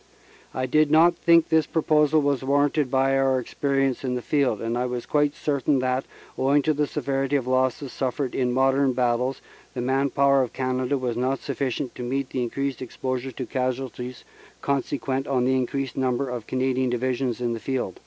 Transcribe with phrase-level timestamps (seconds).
[0.51, 4.59] "I did not think that this proposal was warranted by our experience in the field,
[4.59, 6.05] and I was quite certain that,
[6.39, 9.41] owing to the severity of the losses suffered in modern battles,
[9.75, 14.23] the man power of Canada was not sufficient to meet the increased exposure to casualties
[14.63, 17.99] consequent on the increased number of Canadian Divisions in the field.